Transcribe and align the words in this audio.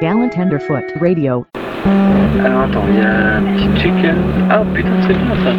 Gallant 0.00 0.28
Tenderfoot 0.30 0.84
Radio. 1.00 1.44
Alors 2.44 2.62
attends, 2.62 2.84
il 2.88 2.96
y 2.96 3.00
a 3.00 3.36
un 3.36 3.42
petit 3.42 3.68
chicken. 3.80 4.16
Ah 4.48 4.62
putain, 4.74 4.88
c'est 5.06 5.14
bien 5.14 5.34
ça. 5.44 5.52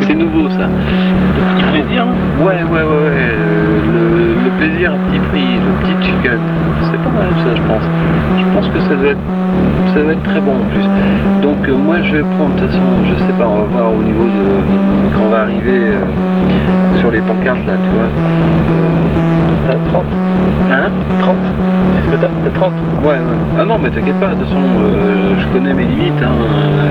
C'est 0.00 0.14
nouveau 0.14 0.48
ça. 0.50 0.66
Le 0.66 1.42
petit 1.54 1.64
plaisir 1.70 2.06
Ouais, 2.40 2.62
ouais, 2.64 2.70
ouais, 2.70 2.82
ouais. 2.82 3.12
euh, 3.14 3.80
Le, 3.86 4.44
le 4.44 4.50
plaisir 4.58 4.92
à 4.94 4.96
petit 5.10 5.18
prix, 5.30 5.58
le 5.58 5.72
petit 5.84 6.06
chicken. 6.06 6.38
C'est 6.90 6.98
pas 7.02 7.10
mal 7.10 7.30
ça, 7.44 7.54
je 7.54 7.62
pense. 7.62 7.82
Je 8.38 8.44
pense 8.54 8.68
que 8.68 8.80
ça 8.80 8.94
doit 8.96 9.10
être, 9.10 9.92
ça 9.94 10.00
doit 10.02 10.12
être 10.12 10.22
très 10.24 10.40
bon 10.40 10.52
en 10.52 10.64
plus. 10.74 10.86
Donc 11.42 11.68
euh, 11.68 11.76
moi 11.76 12.02
je 12.02 12.16
vais 12.16 12.24
prendre, 12.24 12.54
de 12.56 12.60
toute 12.60 12.70
façon, 12.70 12.82
je 13.04 13.14
sais 13.26 13.32
pas, 13.38 13.46
on 13.46 13.58
va 13.62 13.64
voir 13.64 13.92
au 13.92 14.02
niveau 14.02 14.24
de 14.24 15.14
quand 15.14 15.22
on 15.26 15.30
va 15.30 15.42
arriver 15.42 15.94
euh, 15.94 16.00
les 17.20 17.26
pancartes 17.26 17.66
là, 17.66 17.72
tu 17.82 17.90
vois. 17.90 18.08
Euh, 19.70 19.74
30 19.92 20.04
Hein? 20.72 20.90
30 21.20 21.36
C'est 21.96 22.06
ce 22.06 22.16
que 22.16 22.20
t'as 22.20 22.28
T'as 22.44 22.50
30 22.58 22.72
Ouais, 23.02 23.08
ouais. 23.08 23.16
Ah 23.58 23.64
non, 23.64 23.78
mais 23.82 23.90
t'inquiète 23.90 24.18
pas, 24.18 24.28
de 24.28 24.34
toute 24.34 24.48
façon, 24.48 24.60
euh, 24.80 25.34
je 25.38 25.46
connais 25.48 25.74
mes 25.74 25.84
limites. 25.84 26.22
hein. 26.22 26.30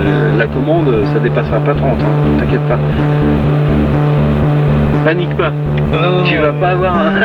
Euh, 0.05 0.37
La 0.37 0.45
commande, 0.47 0.87
ça 1.13 1.19
dépassera 1.19 1.59
pas 1.59 1.73
30, 1.73 1.97
hein. 2.01 2.39
t'inquiète 2.39 2.61
pas. 2.67 2.77
Panique 5.05 5.35
pas. 5.37 5.51
Tu 6.25 6.37
vas 6.37 6.51
pas 6.53 6.69
avoir 6.69 6.97
un 6.99 7.19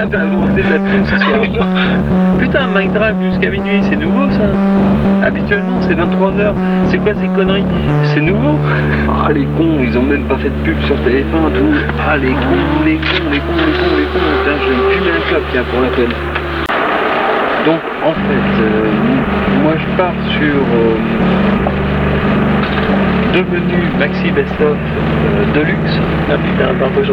là-dessus 0.62 1.04
ce 1.12 1.18
soir. 1.18 1.38
Putain, 2.38 2.66
Drive 2.92 3.16
jusqu'à 3.30 3.50
minuit, 3.50 3.80
c'est 3.82 3.96
nouveau 3.96 4.30
ça 4.30 4.46
Habituellement, 5.44 5.78
c'est 5.82 5.94
23h. 5.94 6.54
C'est 6.88 6.96
quoi 6.96 7.12
ces 7.20 7.28
conneries 7.28 7.66
C'est 8.14 8.22
nouveau 8.22 8.58
Ah, 9.12 9.30
les 9.30 9.44
cons, 9.44 9.76
ils 9.84 9.96
ont 9.98 10.02
même 10.02 10.24
pas 10.24 10.38
fait 10.38 10.48
de 10.48 10.64
pub 10.64 10.80
sur 10.86 10.96
téléphone, 11.04 11.52
tout. 11.52 11.74
Ah, 12.00 12.16
les 12.16 12.30
cons, 12.32 12.80
les 12.86 12.96
cons, 12.96 13.28
les 13.30 13.40
cons, 13.40 13.60
les 13.60 13.76
cons, 13.76 13.96
les 13.98 14.06
cons. 14.08 14.24
Putain, 14.40 14.56
je 14.64 14.70
vais 14.70 14.76
me 14.76 14.90
fumer 14.92 15.10
un 15.10 15.28
clope, 15.28 15.42
tiens, 15.52 15.64
pour 15.70 15.82
la 15.82 15.88
peine. 15.88 16.14
Donc, 17.66 17.80
en 18.04 18.12
fait, 18.12 18.62
euh, 18.62 18.90
moi 19.62 19.72
je 19.76 19.96
pars 19.98 20.14
sur 20.32 20.56
euh, 20.56 20.96
deux 23.34 23.44
menus 23.50 23.90
Maxi 23.98 24.30
Best 24.30 24.54
of 24.60 24.76
euh, 24.78 25.44
Deluxe. 25.54 25.94
Ah 26.30 26.36
putain, 26.38 26.70
attends, 26.70 26.90
faut 26.94 27.00
que 27.00 27.06
je 27.06 27.12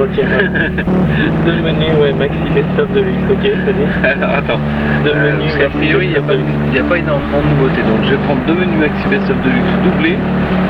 menus, 1.62 1.94
ouais, 2.02 2.14
maxi 2.14 2.38
best-of 2.56 2.88
de 2.94 3.02
luxe, 3.02 3.26
ok, 3.30 3.44
vas-y. 3.66 3.86
Alors, 4.08 4.30
attends. 4.38 4.60
Euh, 5.06 5.34
menus 5.34 5.52
parce 5.52 5.58
qu'a 5.58 5.64
Maxi 5.66 5.78
priori, 5.80 6.06
il 6.06 6.12
n'y 6.12 6.18
a, 6.18 6.22
Best 6.22 6.28
pas- 6.28 6.34
of 6.34 6.40
Deluxe. 6.40 6.70
il 6.72 6.76
y 6.76 6.80
a 6.80 6.84
pas 6.84 6.98
énormément 6.98 7.42
de 7.42 7.50
nouveautés. 7.52 7.84
Donc, 7.84 8.00
je 8.06 8.12
vais 8.12 8.22
prendre 8.26 8.42
deux 8.48 8.54
menus 8.54 8.80
Maxi 8.80 9.06
Best 9.10 9.28
of 9.30 9.38
Deluxe 9.42 9.74
doublés. 9.84 10.18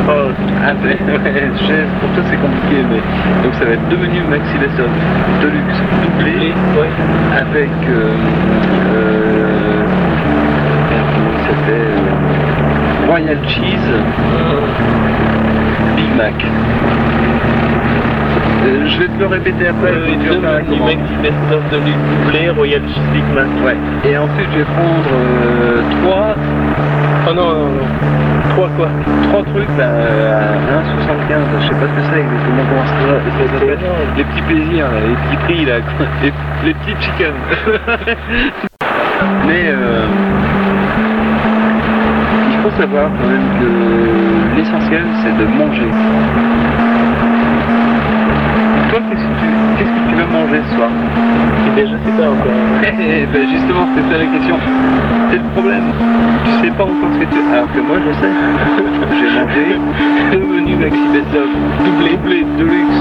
Oh, 0.08 0.32
Ah, 0.64 0.74
ouais, 0.84 0.98
je 0.98 1.64
sais, 1.68 1.84
pour 2.00 2.10
toi 2.16 2.24
c'est 2.32 2.40
compliqué, 2.42 2.78
mais. 2.90 3.02
Donc, 3.44 3.54
ça 3.60 3.66
va 3.66 3.72
être 3.76 3.88
deux 3.90 3.98
menus 4.00 4.24
Maxi 4.30 4.56
Best 4.58 4.78
of 4.80 4.90
Deluxe 5.44 5.78
doublés. 6.04 6.52
ouais. 6.80 6.92
avec 7.36 7.70
euh, 7.90 8.16
euh, 8.96 9.84
comment 11.14 11.32
il 11.36 11.42
s'appelait 11.46 11.92
euh, 11.92 13.08
Royal 13.08 13.38
Cheese 13.48 13.88
Euh, 18.64 18.86
je 18.88 19.00
vais 19.00 19.08
te 19.08 19.20
le 19.20 19.26
répéter 19.28 19.68
après, 19.68 19.92
Euh, 19.92 20.06
faire 20.06 20.42
la 20.42 20.60
menus 20.62 20.70
commande. 20.70 20.98
maxi 20.98 21.16
best-of 21.24 21.64
de 21.72 21.78
luxe 21.78 21.98
doublé, 22.24 22.50
Royal 22.52 22.82
Cheese 22.88 23.10
Big 23.14 23.24
Mac. 23.34 23.48
Ouais. 23.66 23.78
Et 24.10 24.18
ensuite 24.18 24.48
je 24.54 24.58
vais 24.60 24.66
prendre 24.66 25.10
euh, 25.14 25.82
trois, 26.04 26.36
Oh 27.30 27.34
non, 27.34 27.54
non, 27.54 27.66
non. 27.70 27.88
Trois 28.50 28.70
quoi? 28.76 28.88
trois 29.30 29.44
trucs 29.44 29.78
là, 29.78 29.86
à 29.88 30.58
1,75, 30.58 31.62
je 31.62 31.68
sais 31.68 31.74
pas 31.74 31.88
ce 31.88 31.94
que 31.96 32.04
c'est 32.12 32.20
exactement 32.20 32.64
comment 32.70 32.86
ça, 32.86 32.94
ça 33.38 33.60
s'appelle. 33.60 33.80
Les 34.18 34.24
petits 34.26 34.42
plaisirs, 34.42 34.88
là, 34.92 35.00
les 35.08 35.16
petits 35.16 35.38
prix 35.46 35.66
là, 35.66 35.74
les, 36.22 36.34
les 36.66 36.74
petits 36.74 36.96
chicken. 37.00 37.34
Mais 39.48 39.64
euh, 39.68 40.06
faut 42.72 42.82
savoir 42.82 43.10
quand 43.20 43.28
même 43.28 43.50
que 43.60 44.58
l'essentiel 44.58 45.04
c'est 45.24 45.36
de 45.38 45.46
manger. 45.46 45.90
Toi, 48.90 49.00
qu'est-ce 49.10 49.24
que 49.24 49.36
tu, 49.40 49.48
qu'est-ce 49.78 49.90
que 49.90 50.10
tu 50.10 50.16
vas 50.16 50.28
manger 50.28 50.62
ce 50.70 50.76
soir? 50.76 50.90
Eh 51.68 51.70
bien, 51.76 51.86
je 51.86 51.92
sais 51.92 52.18
pas 52.18 52.30
encore. 52.30 52.58
Eh 53.00 53.26
ben 53.32 53.48
justement, 53.50 53.88
c'est 53.96 54.04
ça 54.12 54.18
la 54.18 54.26
question. 54.26 54.58
C'est 55.30 55.38
le 55.38 55.50
problème. 55.54 55.88
Tu 56.46 56.52
sais 56.66 56.72
pas 56.72 56.84
encore 56.84 57.10
ce 57.14 57.20
que 57.20 57.26
tu... 57.26 57.40
Alors 57.54 57.72
que 57.72 57.80
moi, 57.80 57.98
je 58.06 58.12
sais. 58.20 58.32
J'ai 59.18 59.30
mangé 59.40 59.80
deux 60.32 60.46
menus 60.46 60.78
Maxi 60.78 61.08
Best 61.14 61.34
of 61.36 61.50
doublé, 61.86 62.18
doublé, 62.18 62.46
de 62.58 62.64
luxe. 62.64 63.00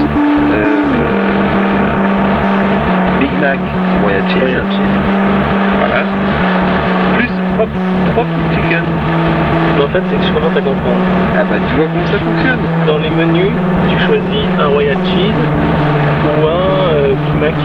Euh, 0.51 0.81
Big 3.19 3.33
Mac, 3.41 3.59
Royal 4.03 4.23
Cheese. 4.29 4.39
Royal 4.39 4.65
Cheese. 4.71 4.95
Voilà. 5.79 6.03
Plus 7.17 7.31
trois, 7.53 7.67
trois 8.11 8.23
petits 8.25 8.55
chicken. 8.61 8.83
Mais 9.77 9.80
en 9.80 9.80
fait, 9.91 10.01
c'est 10.09 10.15
que 10.15 10.23
je 10.23 10.31
commence 10.33 10.55
à 10.55 10.61
comprendre. 10.61 11.03
Ah 11.35 11.43
bah 11.43 11.57
tu 11.67 11.75
vois 11.75 11.87
comment 11.87 12.05
ça 12.07 12.19
fonctionne. 12.19 12.59
Dans 12.87 12.97
les 12.97 13.09
menus, 13.09 13.51
tu 13.89 13.99
choisis 14.05 14.45
un 14.59 14.67
Royal 14.67 14.97
Cheese 15.05 15.33
ou 16.23 16.47
un 16.47 16.93
euh, 16.93 17.13
Big 17.13 17.35
Mac. 17.41 17.55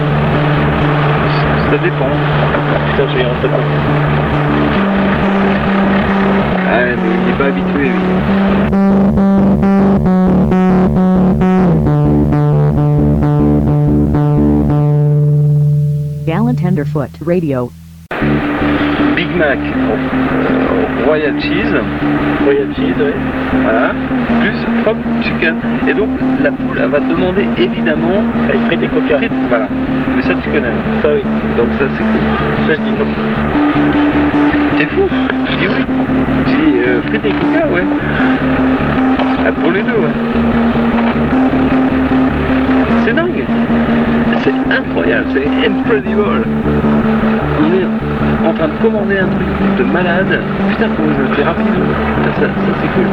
Ça 1.70 1.78
dépend. 1.78 2.10
Putain, 2.90 3.18
y 3.18 3.24
rentrer 3.24 3.48
dedans. 3.48 3.58
Ah 6.68 6.82
mais 7.00 7.14
il 7.22 7.30
est 7.30 7.38
pas 7.38 7.46
habitué 7.46 7.88
lui. 7.88 8.06
Gallant 16.26 16.54
Tenderfoot 16.54 17.10
Radio. 17.24 17.70
Mac, 19.36 19.58
euh, 19.58 21.04
Royal 21.06 21.34
Cheese. 21.40 21.74
Royal 22.44 22.68
Cheese, 22.74 22.98
ouais. 22.98 23.14
Voilà, 23.62 23.90
plus 24.40 24.58
hop, 24.86 24.96
chicken. 25.22 25.54
Et 25.88 25.94
donc 25.94 26.08
la 26.42 26.50
poule, 26.50 26.78
elle 26.82 26.88
va 26.90 26.98
te 27.00 27.08
demander 27.10 27.46
évidemment 27.58 28.22
Avec 28.48 28.60
frites 28.66 28.82
et 28.82 28.88
coca. 28.88 29.16
frites. 29.18 29.32
Voilà. 29.48 29.68
Mais 30.16 30.22
ça 30.22 30.34
tu 30.42 30.48
connais. 30.50 30.72
Ça, 31.02 31.08
oui. 31.14 31.22
Donc 31.56 31.68
ça 31.78 31.84
c'est 31.96 32.04
cool. 32.04 32.66
Ça, 32.66 32.74
je 32.74 32.80
dis 32.80 32.90
non. 32.98 33.06
T'es 34.78 34.86
fou 34.86 35.02
Je 35.50 35.56
dis 35.56 35.68
oui. 35.68 35.84
Je 36.46 36.54
dis 36.56 36.78
euh, 36.86 37.02
frites 37.02 37.24
et 37.24 37.30
coca, 37.30 37.66
ouais. 37.74 37.84
Ah, 39.46 39.52
pour 39.52 39.70
les 39.70 39.82
deux, 39.82 39.90
ouais. 39.90 40.14
C'est 43.04 43.14
dingue. 43.14 43.44
C'est 44.42 44.74
incroyable, 44.74 45.26
c'est 45.34 45.66
incredible. 45.68 46.42
On 47.60 47.72
est 47.74 47.86
en 48.46 48.52
train 48.54 48.68
de 48.68 48.78
commander 48.80 49.18
un 49.18 49.26
truc 49.26 49.46
de 49.78 49.84
malade. 49.84 50.40
Putain, 50.70 50.88
faut 50.96 51.02
que 51.02 51.12
je 51.16 51.22
le 51.22 51.34
fais 51.34 51.42
rapide. 51.42 51.66
Ça, 51.66 52.30
ça, 52.40 52.46
ça, 52.46 52.72
c'est 52.80 52.88
cool. 52.94 53.06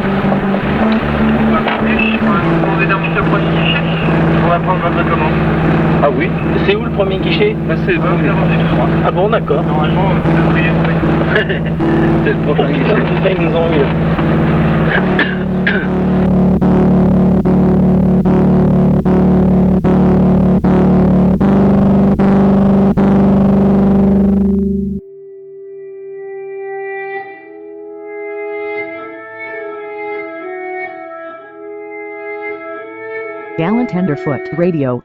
On 4.44 4.48
va 4.48 4.58
prendre 4.60 4.80
votre 4.82 5.10
commande. 5.10 5.32
Ah 6.02 6.10
oui 6.16 6.28
C'est 6.66 6.76
où 6.76 6.84
le 6.84 6.90
premier 6.90 7.18
guichet? 7.18 7.56
Bah, 7.68 7.74
c'est 7.86 7.96
bon. 7.96 8.08
Ah 9.06 9.10
bon, 9.10 9.28
d'accord. 9.28 9.62
Normalement, 9.66 10.12
C'est 11.34 12.30
le 12.30 12.38
prochain 12.46 12.66
putain, 12.68 12.78
guichet. 12.78 12.94
tout 12.94 13.18
ça, 13.22 13.30
ils 13.30 13.40
nous 13.40 13.56
ont 13.56 13.68
eu 13.72 13.84
Gallant 33.56 33.88
Tenderfoot 33.88 34.40
Radio. 34.58 35.00